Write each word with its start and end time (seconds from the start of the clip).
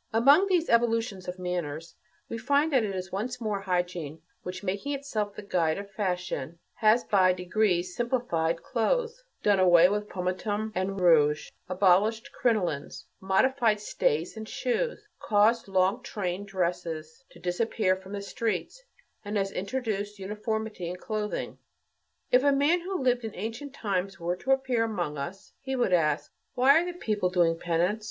'"And 0.12 0.24
among 0.24 0.48
these 0.48 0.68
evolutions 0.68 1.28
of 1.28 1.38
manners 1.38 1.94
we 2.28 2.38
find 2.38 2.72
that 2.72 2.82
it 2.82 2.92
is 2.96 3.12
once 3.12 3.40
more 3.40 3.60
hygiene 3.60 4.20
which, 4.42 4.64
making 4.64 4.92
itself 4.92 5.36
the 5.36 5.42
guide 5.42 5.78
of 5.78 5.92
fashion, 5.92 6.58
has 6.74 7.04
by 7.04 7.32
degrees 7.32 7.94
simplified 7.94 8.64
clothes, 8.64 9.22
done 9.44 9.60
away 9.60 9.88
with 9.88 10.08
pomatum 10.08 10.72
and 10.74 11.00
rouge, 11.00 11.50
abolished 11.68 12.30
crinolines, 12.32 13.04
modified 13.20 13.78
stays 13.78 14.36
and 14.36 14.48
shoes, 14.48 15.06
caused 15.20 15.68
long 15.68 16.02
trained 16.02 16.48
dresses 16.48 17.22
to 17.30 17.38
disappear 17.38 17.94
from 17.94 18.10
the 18.12 18.22
streets, 18.22 18.82
and 19.24 19.36
has 19.36 19.52
introduced 19.52 20.18
uniformity 20.18 20.88
in 20.88 20.96
clothing. 20.96 21.58
If 22.32 22.42
a 22.42 22.50
man 22.50 22.80
who 22.80 23.00
lived 23.00 23.22
in 23.22 23.36
ancient 23.36 23.72
times 23.72 24.18
were 24.18 24.34
to 24.34 24.50
appear 24.50 24.82
among 24.82 25.16
us, 25.16 25.52
he 25.60 25.76
would 25.76 25.92
ask: 25.92 26.32
"Why 26.54 26.70
are 26.80 26.84
the 26.84 26.98
people 26.98 27.30
doing 27.30 27.56
penance? 27.56 28.04